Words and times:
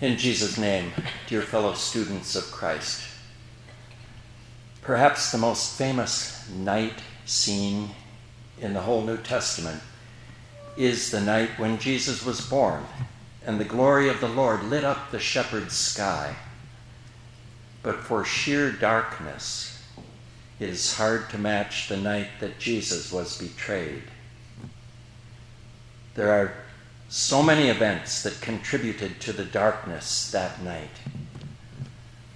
In 0.00 0.16
Jesus' 0.16 0.56
name, 0.56 0.92
dear 1.26 1.42
fellow 1.42 1.74
students 1.74 2.34
of 2.34 2.50
Christ, 2.50 3.02
perhaps 4.80 5.30
the 5.30 5.36
most 5.36 5.76
famous 5.76 6.48
night 6.48 7.02
scene 7.26 7.90
in 8.58 8.72
the 8.72 8.80
whole 8.80 9.02
New 9.02 9.18
Testament 9.18 9.82
is 10.74 11.10
the 11.10 11.20
night 11.20 11.50
when 11.58 11.76
Jesus 11.76 12.24
was 12.24 12.40
born 12.40 12.86
and 13.44 13.60
the 13.60 13.64
glory 13.64 14.08
of 14.08 14.20
the 14.20 14.28
Lord 14.28 14.64
lit 14.64 14.84
up 14.84 15.10
the 15.10 15.20
shepherd's 15.20 15.76
sky. 15.76 16.34
But 17.82 17.96
for 17.96 18.24
sheer 18.24 18.72
darkness, 18.72 19.82
it 20.58 20.70
is 20.70 20.96
hard 20.96 21.28
to 21.28 21.36
match 21.36 21.88
the 21.88 21.98
night 21.98 22.28
that 22.40 22.58
Jesus 22.58 23.12
was 23.12 23.36
betrayed. 23.36 24.04
There 26.14 26.32
are 26.32 26.54
so 27.12 27.42
many 27.42 27.66
events 27.66 28.22
that 28.22 28.40
contributed 28.40 29.20
to 29.20 29.32
the 29.32 29.44
darkness 29.44 30.30
that 30.30 30.62
night. 30.62 31.00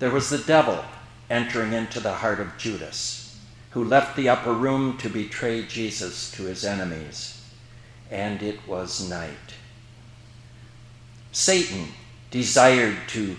There 0.00 0.10
was 0.10 0.30
the 0.30 0.38
devil 0.38 0.84
entering 1.30 1.72
into 1.72 2.00
the 2.00 2.14
heart 2.14 2.40
of 2.40 2.58
Judas, 2.58 3.38
who 3.70 3.84
left 3.84 4.16
the 4.16 4.28
upper 4.28 4.52
room 4.52 4.98
to 4.98 5.08
betray 5.08 5.62
Jesus 5.62 6.28
to 6.32 6.42
his 6.42 6.64
enemies, 6.64 7.48
and 8.10 8.42
it 8.42 8.66
was 8.66 9.08
night. 9.08 9.54
Satan 11.30 11.86
desired 12.32 12.96
to 13.08 13.36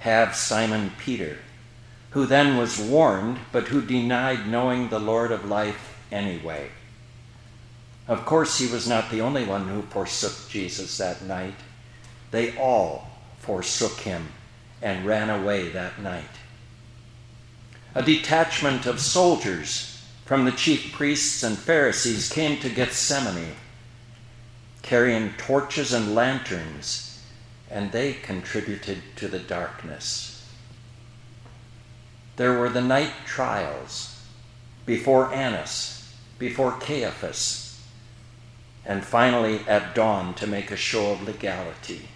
have 0.00 0.34
Simon 0.34 0.90
Peter, 0.98 1.38
who 2.10 2.26
then 2.26 2.56
was 2.56 2.80
warned, 2.80 3.38
but 3.52 3.68
who 3.68 3.80
denied 3.80 4.48
knowing 4.48 4.88
the 4.88 4.98
Lord 4.98 5.30
of 5.30 5.44
life 5.44 5.96
anyway. 6.10 6.70
Of 8.08 8.24
course, 8.24 8.58
he 8.58 8.68
was 8.68 8.88
not 8.88 9.10
the 9.10 9.20
only 9.20 9.44
one 9.44 9.66
who 9.66 9.82
forsook 9.82 10.48
Jesus 10.48 10.98
that 10.98 11.22
night. 11.22 11.56
They 12.30 12.56
all 12.56 13.08
forsook 13.40 14.00
him 14.00 14.28
and 14.80 15.04
ran 15.04 15.28
away 15.28 15.70
that 15.70 16.00
night. 16.00 16.24
A 17.94 18.02
detachment 18.02 18.86
of 18.86 19.00
soldiers 19.00 20.04
from 20.24 20.44
the 20.44 20.52
chief 20.52 20.92
priests 20.92 21.42
and 21.42 21.58
Pharisees 21.58 22.28
came 22.28 22.60
to 22.60 22.68
Gethsemane, 22.68 23.56
carrying 24.82 25.32
torches 25.38 25.92
and 25.92 26.14
lanterns, 26.14 27.22
and 27.70 27.90
they 27.90 28.12
contributed 28.12 28.98
to 29.16 29.26
the 29.26 29.38
darkness. 29.38 30.48
There 32.36 32.58
were 32.58 32.68
the 32.68 32.82
night 32.82 33.12
trials 33.24 34.22
before 34.84 35.32
Annas, 35.32 36.14
before 36.38 36.72
Caiaphas 36.72 37.65
and 38.86 39.04
finally 39.04 39.60
at 39.66 39.94
dawn 39.94 40.32
to 40.34 40.46
make 40.46 40.70
a 40.70 40.76
show 40.76 41.12
of 41.12 41.26
legality. 41.26 42.08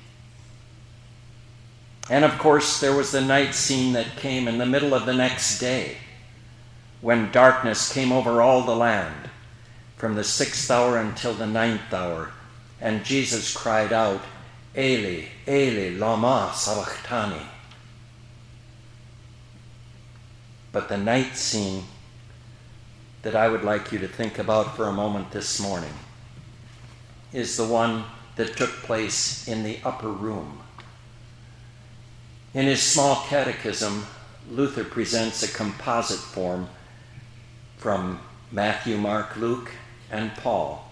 And 2.08 2.24
of 2.24 2.38
course, 2.38 2.80
there 2.80 2.94
was 2.94 3.10
the 3.10 3.20
night 3.20 3.54
scene 3.54 3.92
that 3.92 4.16
came 4.16 4.46
in 4.46 4.58
the 4.58 4.66
middle 4.66 4.94
of 4.94 5.04
the 5.04 5.14
next 5.14 5.58
day 5.58 5.96
when 7.00 7.32
darkness 7.32 7.92
came 7.92 8.12
over 8.12 8.40
all 8.40 8.62
the 8.62 8.76
land 8.76 9.30
from 9.96 10.14
the 10.14 10.24
sixth 10.24 10.70
hour 10.70 10.96
until 10.96 11.34
the 11.34 11.46
ninth 11.46 11.92
hour, 11.92 12.32
and 12.80 13.04
Jesus 13.04 13.54
cried 13.54 13.92
out, 13.92 14.22
Eli, 14.76 15.24
Eli, 15.48 15.96
lama 15.98 16.52
sabachthani. 16.54 17.42
But 20.72 20.88
the 20.88 20.96
night 20.96 21.36
scene 21.36 21.84
that 23.22 23.34
I 23.34 23.48
would 23.48 23.64
like 23.64 23.92
you 23.92 23.98
to 23.98 24.08
think 24.08 24.38
about 24.38 24.76
for 24.76 24.86
a 24.86 24.92
moment 24.92 25.32
this 25.32 25.60
morning 25.60 25.92
is 27.32 27.56
the 27.56 27.66
one 27.66 28.04
that 28.36 28.56
took 28.56 28.70
place 28.82 29.46
in 29.46 29.62
the 29.62 29.78
upper 29.84 30.08
room. 30.08 30.60
In 32.54 32.66
his 32.66 32.82
small 32.82 33.24
catechism, 33.28 34.06
Luther 34.50 34.84
presents 34.84 35.42
a 35.42 35.48
composite 35.48 36.18
form 36.18 36.68
from 37.76 38.20
Matthew, 38.50 38.96
Mark, 38.96 39.36
Luke, 39.36 39.70
and 40.10 40.34
Paul. 40.34 40.84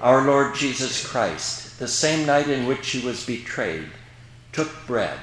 Our 0.00 0.22
Lord 0.22 0.54
Jesus 0.54 1.06
Christ, 1.06 1.78
the 1.78 1.88
same 1.88 2.26
night 2.26 2.48
in 2.48 2.66
which 2.66 2.90
he 2.90 3.04
was 3.04 3.24
betrayed, 3.24 3.88
took 4.52 4.86
bread, 4.86 5.18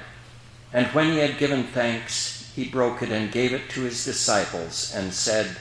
and 0.74 0.88
when 0.88 1.12
he 1.12 1.19
had 1.19 1.38
given 1.38 1.63
thanks, 1.66 2.51
he 2.56 2.66
broke 2.66 3.01
it 3.01 3.12
and 3.12 3.31
gave 3.31 3.53
it 3.53 3.69
to 3.69 3.81
his 3.81 4.03
disciples 4.03 4.94
and 4.96 5.13
said, 5.13 5.57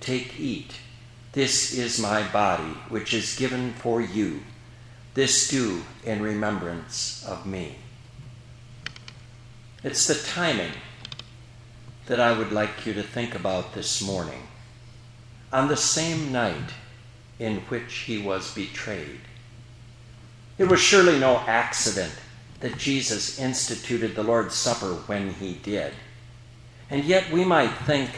Take, 0.00 0.38
eat. 0.38 0.74
This 1.32 1.72
is 1.72 1.98
my 1.98 2.22
body, 2.28 2.74
which 2.90 3.14
is 3.14 3.36
given 3.36 3.72
for 3.72 4.00
you. 4.00 4.42
This 5.14 5.48
do 5.48 5.82
in 6.04 6.22
remembrance 6.22 7.24
of 7.26 7.46
me. 7.46 7.76
It's 9.82 10.06
the 10.06 10.14
timing 10.14 10.72
that 12.06 12.20
I 12.20 12.36
would 12.36 12.52
like 12.52 12.86
you 12.86 12.92
to 12.94 13.02
think 13.02 13.34
about 13.34 13.74
this 13.74 14.02
morning. 14.02 14.42
On 15.52 15.68
the 15.68 15.76
same 15.76 16.32
night 16.32 16.70
in 17.38 17.56
which 17.62 17.94
he 18.00 18.18
was 18.18 18.54
betrayed. 18.54 19.20
It 20.58 20.68
was 20.68 20.80
surely 20.80 21.18
no 21.18 21.38
accident 21.46 22.12
that 22.60 22.78
Jesus 22.78 23.38
instituted 23.38 24.14
the 24.14 24.22
Lord's 24.22 24.54
Supper 24.54 24.94
when 25.06 25.32
he 25.34 25.54
did. 25.54 25.92
And 26.90 27.04
yet 27.04 27.32
we 27.32 27.44
might 27.44 27.72
think 27.72 28.10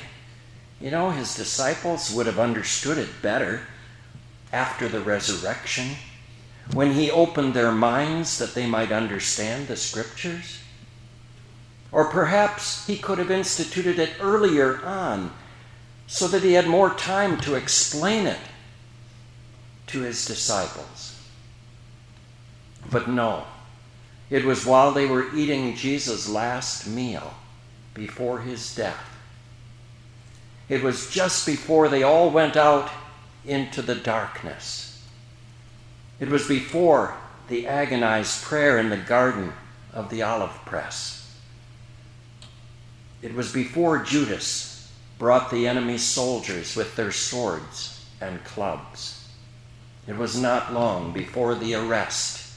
you 0.81 0.91
know, 0.91 1.11
his 1.11 1.35
disciples 1.35 2.13
would 2.13 2.27
have 2.27 2.39
understood 2.39 2.99
it 2.99 3.23
better 3.23 3.63
after 4.53 4.89
the 4.89 5.01
resurrection, 5.01 5.97
when 6.73 6.93
he 6.93 7.11
opened 7.11 7.55
their 7.55 7.73
minds 7.73 8.39
that 8.39 8.55
they 8.55 8.67
might 8.67 8.93
understand 8.93 9.67
the 9.67 9.77
scriptures. 9.77 10.61
Or 11.93 12.07
perhaps 12.07 12.87
he 12.87 12.97
could 12.97 13.19
have 13.19 13.31
instituted 13.31 13.99
it 13.99 14.15
earlier 14.21 14.85
on 14.85 15.33
so 16.07 16.29
that 16.29 16.43
he 16.43 16.53
had 16.53 16.67
more 16.67 16.91
time 16.95 17.39
to 17.41 17.55
explain 17.55 18.27
it 18.27 18.39
to 19.89 20.01
his 20.01 20.25
disciples. 20.25 21.21
But 22.91 23.09
no, 23.09 23.45
it 24.31 24.45
was 24.45 24.67
while 24.67 24.93
they 24.93 25.07
were 25.07 25.35
eating 25.35 25.77
Jesus' 25.77 26.29
last 26.29 26.87
meal 26.87 27.35
before 27.95 28.41
his 28.41 28.75
death 28.75 29.14
it 30.69 30.83
was 30.83 31.11
just 31.11 31.47
before 31.47 31.89
they 31.89 32.03
all 32.03 32.31
went 32.31 32.57
out 32.57 32.91
into 33.45 33.83
the 33.83 33.95
darkness. 33.95 35.03
It 36.19 36.29
was 36.29 36.49
before 36.49 37.15
the 37.49 37.67
agonized 37.67 38.43
prayer 38.45 38.79
in 38.79 38.89
the 38.89 38.97
garden 38.97 39.53
of 39.93 40.09
the 40.09 40.23
olive 40.23 40.65
press. 40.65 41.39
It 43.21 43.35
was 43.35 43.53
before 43.53 44.03
Judas 44.03 44.93
brought 45.19 45.51
the 45.51 45.67
enemy's 45.67 46.03
soldiers 46.03 46.77
with 46.77 46.97
their 46.97 47.13
swords 47.13 48.05
and 48.21 48.43
clubs. 48.45 49.29
It 50.07 50.17
was 50.17 50.41
not 50.41 50.73
long 50.73 51.13
before 51.13 51.55
the 51.55 51.75
arrest, 51.75 52.55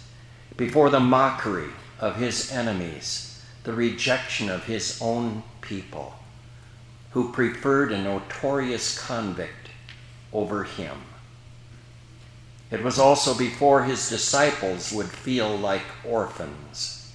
before 0.56 0.89
the 0.89 1.00
mockery 1.00 1.69
of 2.00 2.18
his 2.18 2.51
enemies, 2.51 3.44
the 3.63 3.74
rejection 3.74 4.50
of 4.50 4.66
his 4.66 5.00
own 5.01 5.44
people 5.62 6.13
who 7.12 7.31
preferred 7.31 7.91
a 7.91 8.01
notorious 8.01 9.00
convict 9.00 9.69
over 10.34 10.63
him. 10.63 10.97
It 12.69 12.84
was 12.84 13.00
also 13.00 13.34
before 13.34 13.84
his 13.84 14.09
disciples 14.09 14.91
would 14.91 15.07
feel 15.07 15.56
like 15.56 15.84
orphans, 16.03 17.13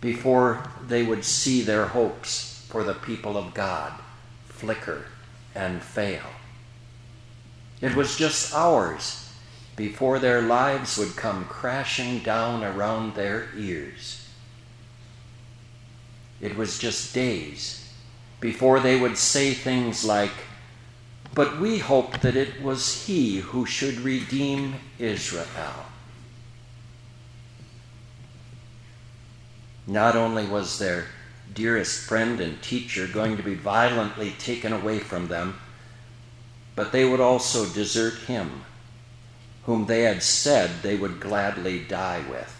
before 0.00 0.70
they 0.86 1.04
would 1.04 1.24
see 1.24 1.62
their 1.62 1.86
hopes 1.86 2.66
for 2.68 2.82
the 2.82 2.94
people 2.94 3.36
of 3.36 3.54
God 3.54 3.92
flicker 4.48 5.06
and 5.54 5.82
fail. 5.82 6.24
It 7.80 7.94
was 7.94 8.16
just 8.16 8.54
hours 8.54 9.30
before 9.76 10.18
their 10.18 10.42
lives 10.42 10.98
would 10.98 11.14
come 11.14 11.44
crashing 11.44 12.20
down 12.20 12.64
around 12.64 13.14
their 13.14 13.48
ears. 13.56 14.28
It 16.40 16.56
was 16.56 16.78
just 16.78 17.14
days 17.14 17.85
before 18.40 18.80
they 18.80 18.98
would 18.98 19.16
say 19.16 19.54
things 19.54 20.04
like, 20.04 20.32
But 21.34 21.58
we 21.58 21.78
hoped 21.78 22.22
that 22.22 22.36
it 22.36 22.62
was 22.62 23.06
He 23.06 23.38
who 23.38 23.66
should 23.66 24.00
redeem 24.00 24.76
Israel. 24.98 25.86
Not 29.86 30.16
only 30.16 30.46
was 30.46 30.78
their 30.78 31.06
dearest 31.54 32.00
friend 32.00 32.40
and 32.40 32.60
teacher 32.60 33.06
going 33.06 33.36
to 33.36 33.42
be 33.42 33.54
violently 33.54 34.32
taken 34.38 34.72
away 34.72 34.98
from 34.98 35.28
them, 35.28 35.58
but 36.74 36.92
they 36.92 37.04
would 37.04 37.20
also 37.20 37.64
desert 37.66 38.18
him, 38.26 38.64
whom 39.64 39.86
they 39.86 40.02
had 40.02 40.22
said 40.22 40.82
they 40.82 40.96
would 40.96 41.20
gladly 41.20 41.82
die 41.84 42.22
with. 42.28 42.52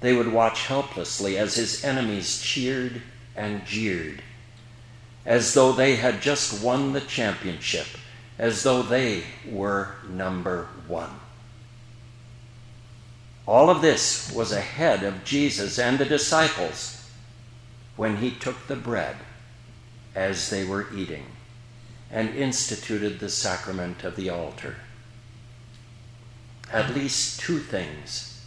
They 0.00 0.14
would 0.14 0.32
watch 0.32 0.66
helplessly 0.66 1.36
as 1.36 1.54
his 1.54 1.84
enemies 1.84 2.40
cheered 2.40 3.02
and 3.36 3.64
jeered, 3.64 4.22
as 5.24 5.54
though 5.54 5.72
they 5.72 5.96
had 5.96 6.20
just 6.20 6.62
won 6.62 6.92
the 6.92 7.00
championship, 7.00 7.86
as 8.38 8.62
though 8.62 8.82
they 8.82 9.22
were 9.48 9.94
number 10.08 10.68
one. 10.86 11.10
All 13.46 13.70
of 13.70 13.82
this 13.82 14.32
was 14.32 14.52
ahead 14.52 15.02
of 15.02 15.24
Jesus 15.24 15.78
and 15.78 15.98
the 15.98 16.04
disciples 16.04 17.10
when 17.96 18.18
he 18.18 18.30
took 18.30 18.66
the 18.66 18.76
bread 18.76 19.16
as 20.14 20.50
they 20.50 20.64
were 20.64 20.92
eating 20.94 21.24
and 22.10 22.28
instituted 22.30 23.18
the 23.18 23.28
sacrament 23.28 24.04
of 24.04 24.16
the 24.16 24.28
altar. 24.28 24.76
At 26.70 26.94
least 26.94 27.40
two 27.40 27.58
things 27.58 28.44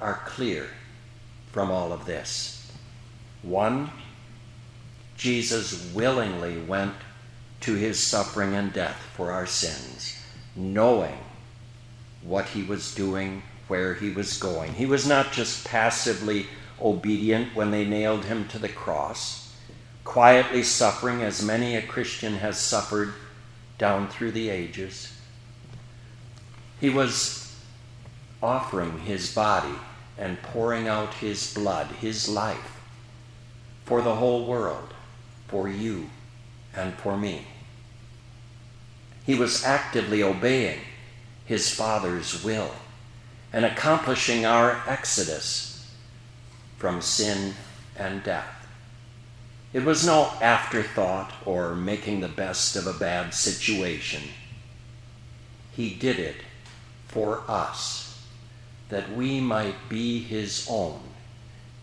are 0.00 0.22
clear 0.26 0.68
from 1.52 1.70
all 1.70 1.92
of 1.92 2.06
this. 2.06 2.72
One, 3.42 3.90
Jesus 5.22 5.88
willingly 5.94 6.58
went 6.58 6.94
to 7.60 7.74
his 7.74 8.00
suffering 8.00 8.56
and 8.56 8.72
death 8.72 9.00
for 9.14 9.30
our 9.30 9.46
sins, 9.46 10.20
knowing 10.56 11.16
what 12.22 12.48
he 12.48 12.64
was 12.64 12.92
doing, 12.92 13.44
where 13.68 13.94
he 13.94 14.10
was 14.10 14.36
going. 14.36 14.72
He 14.72 14.84
was 14.84 15.06
not 15.06 15.30
just 15.30 15.64
passively 15.64 16.48
obedient 16.80 17.54
when 17.54 17.70
they 17.70 17.84
nailed 17.84 18.24
him 18.24 18.48
to 18.48 18.58
the 18.58 18.68
cross, 18.68 19.54
quietly 20.02 20.64
suffering 20.64 21.22
as 21.22 21.40
many 21.40 21.76
a 21.76 21.82
Christian 21.82 22.34
has 22.38 22.58
suffered 22.58 23.14
down 23.78 24.08
through 24.08 24.32
the 24.32 24.48
ages. 24.48 25.16
He 26.80 26.90
was 26.90 27.56
offering 28.42 28.98
his 28.98 29.32
body 29.32 29.78
and 30.18 30.42
pouring 30.42 30.88
out 30.88 31.14
his 31.14 31.54
blood, 31.54 31.86
his 32.00 32.28
life, 32.28 32.80
for 33.84 34.02
the 34.02 34.16
whole 34.16 34.46
world, 34.46 34.92
for 35.52 35.68
you 35.68 36.08
and 36.74 36.94
for 36.94 37.16
me. 37.16 37.46
He 39.24 39.36
was 39.36 39.64
actively 39.64 40.22
obeying 40.22 40.80
his 41.44 41.72
Father's 41.72 42.42
will 42.42 42.72
and 43.52 43.64
accomplishing 43.64 44.46
our 44.46 44.82
exodus 44.88 45.94
from 46.78 47.02
sin 47.02 47.54
and 47.96 48.24
death. 48.24 48.66
It 49.74 49.84
was 49.84 50.06
no 50.06 50.32
afterthought 50.40 51.32
or 51.44 51.74
making 51.74 52.20
the 52.20 52.28
best 52.28 52.74
of 52.74 52.86
a 52.86 52.98
bad 52.98 53.34
situation. 53.34 54.22
He 55.72 55.90
did 55.90 56.18
it 56.18 56.36
for 57.08 57.42
us, 57.46 58.26
that 58.88 59.12
we 59.12 59.38
might 59.40 59.88
be 59.88 60.22
his 60.22 60.66
own 60.68 61.00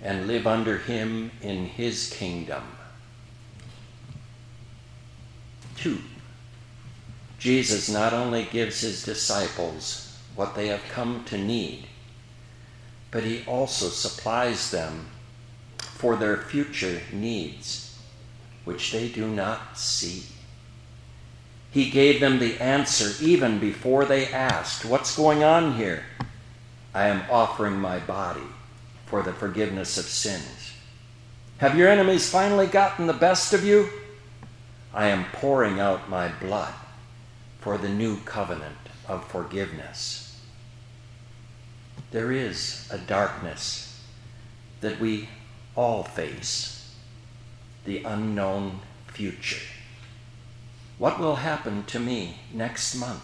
and 0.02 0.28
live 0.28 0.48
under 0.48 0.80
him 0.80 1.32
in 1.42 1.66
his 1.66 2.10
kingdom. 2.10 2.64
Two, 5.82 6.00
Jesus 7.38 7.90
not 7.90 8.12
only 8.12 8.44
gives 8.44 8.82
his 8.82 9.04
disciples 9.04 10.18
what 10.36 10.56
they 10.56 10.68
have 10.68 10.84
come 10.90 11.24
to 11.26 11.38
need, 11.38 11.86
but 13.12 13.24
he 13.24 13.44
also 13.46 13.88
supplies 13.88 14.72
them 14.72 15.08
for 15.78 16.18
their 16.18 16.38
future 16.38 17.02
needs, 17.14 17.98
which 18.66 18.92
they 18.92 19.08
do 19.08 19.28
not 19.28 19.78
see. 19.78 20.24
He 21.72 21.90
gave 21.90 22.20
them 22.20 22.40
the 22.40 22.62
answer 22.62 23.14
even 23.24 23.60
before 23.60 24.06
they 24.06 24.28
asked, 24.28 24.86
What's 24.86 25.16
going 25.16 25.44
on 25.44 25.76
here? 25.76 26.04
I 26.94 27.08
am 27.08 27.24
offering 27.30 27.80
my 27.80 28.00
body 28.00 28.48
for 29.06 29.22
the 29.24 29.34
forgiveness 29.34 29.98
of 29.98 30.06
sins. 30.06 30.74
Have 31.60 31.78
your 31.78 31.90
enemies 31.90 32.30
finally 32.30 32.68
gotten 32.68 33.08
the 33.08 33.14
best 33.14 33.54
of 33.54 33.64
you? 33.64 33.90
I 34.94 35.08
am 35.08 35.26
pouring 35.34 35.80
out 35.80 36.10
my 36.10 36.30
blood 36.30 36.74
for 37.60 37.78
the 37.78 37.90
new 37.90 38.20
covenant 38.22 38.78
of 39.08 39.28
forgiveness. 39.28 40.42
There 42.12 42.32
is 42.32 42.88
a 42.92 42.98
darkness 42.98 44.04
that 44.82 45.00
we 45.00 45.30
all 45.76 46.04
face, 46.04 46.96
the 47.86 48.04
unknown 48.04 48.80
future. 49.08 49.66
What 50.98 51.20
will 51.20 51.38
happen 51.38 51.84
to 51.86 52.00
me 52.00 52.40
next 52.54 52.96
month, 52.96 53.24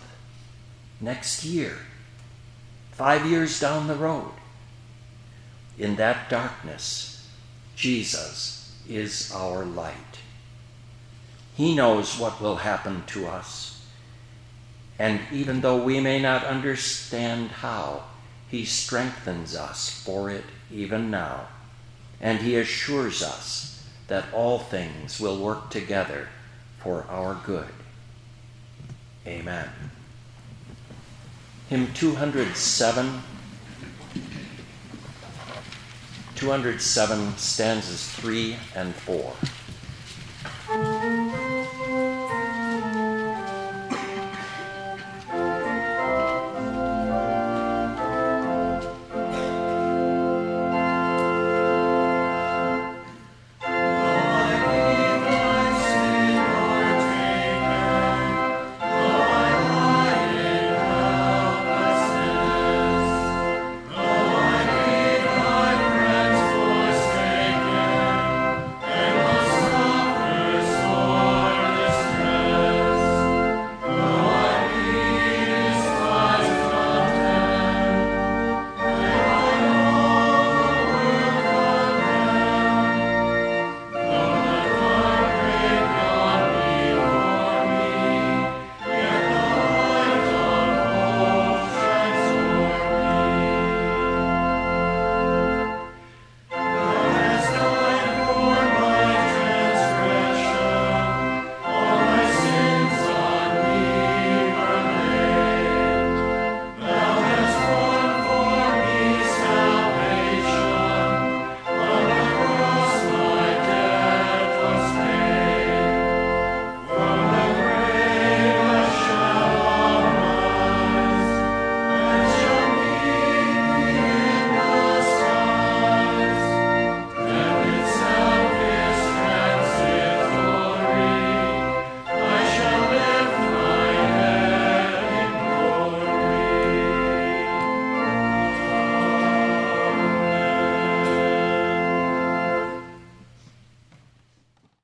next 1.01 1.43
year, 1.43 1.77
five 2.91 3.25
years 3.25 3.59
down 3.59 3.87
the 3.87 3.95
road? 3.95 4.31
In 5.77 5.95
that 5.95 6.29
darkness, 6.29 7.29
Jesus 7.75 8.79
is 8.87 9.31
our 9.33 9.65
light. 9.65 10.19
He 11.55 11.73
knows 11.73 12.19
what 12.19 12.41
will 12.41 12.57
happen 12.57 13.03
to 13.07 13.27
us. 13.27 13.85
And 14.99 15.21
even 15.31 15.61
though 15.61 15.81
we 15.81 15.99
may 15.99 16.21
not 16.21 16.43
understand 16.43 17.49
how, 17.49 18.03
He 18.49 18.65
strengthens 18.65 19.55
us 19.55 19.89
for 19.89 20.29
it 20.29 20.45
even 20.71 21.09
now. 21.09 21.47
And 22.19 22.39
He 22.39 22.55
assures 22.55 23.23
us 23.23 23.87
that 24.07 24.25
all 24.33 24.59
things 24.59 25.19
will 25.19 25.37
work 25.37 25.69
together 25.69 26.29
for 26.79 27.05
our 27.09 27.39
good. 27.45 27.73
Amen. 29.25 29.69
Hymn 31.69 31.93
207. 31.93 33.23
207 36.35 37.37
stanzas 37.37 38.11
3 38.11 38.57
and 38.75 38.93
4. 38.93 39.33